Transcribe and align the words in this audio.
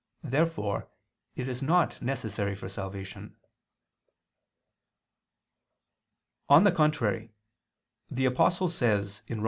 Therefore 0.23 0.89
it 1.35 1.47
is 1.47 1.61
not 1.61 2.01
necessary 2.01 2.55
for 2.55 2.67
salvation. 2.67 3.35
On 6.49 6.63
the 6.63 6.71
contrary, 6.71 7.33
The 8.09 8.25
Apostle 8.25 8.69
says 8.69 9.21
(Rom. 9.29 9.39